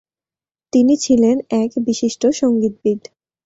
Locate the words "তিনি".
0.73-0.93